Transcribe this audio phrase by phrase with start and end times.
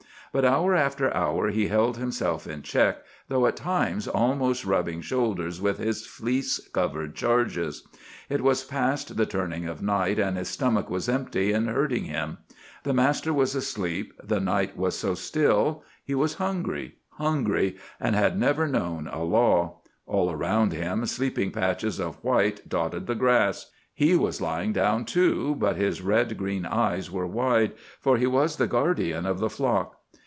[0.33, 5.59] But hour after hour he held himself in check, though at times almost rubbing shoulders
[5.59, 7.85] with his fleece covered charges.
[8.29, 12.37] It was past the turning of night, and his stomach was empty, and hurting him.
[12.83, 18.39] The master was asleep; the night was so still; he was hungry, hungry, and had
[18.39, 19.81] never known a law!
[20.07, 23.69] All around him sleeping patches of white dotted the grass.
[23.93, 28.55] He was lying down, too, but his red green eyes were wide, for he was
[28.55, 29.97] the guardian of the flock.